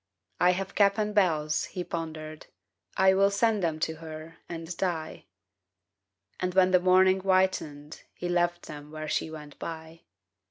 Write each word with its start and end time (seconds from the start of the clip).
'I 0.41 0.53
have 0.53 0.73
cap 0.73 0.97
and 0.97 1.13
bells' 1.13 1.65
he 1.77 1.83
pondered,' 1.83 2.47
I 2.97 3.13
will 3.13 3.29
send 3.29 3.61
them 3.61 3.79
to 3.81 3.97
her 3.97 4.37
and 4.49 4.75
die;' 4.77 5.27
And 6.39 6.55
when 6.55 6.71
the 6.71 6.79
morning 6.79 7.19
whitened 7.19 8.01
He 8.15 8.27
left 8.27 8.65
them 8.65 8.89
where 8.89 9.07
she 9.07 9.29
went 9.29 9.59
by. 9.59 10.01